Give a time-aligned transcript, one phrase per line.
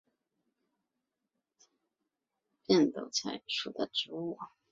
[1.59, 1.71] 疏花
[2.65, 4.35] 变豆菜为伞形科变豆菜属的植物。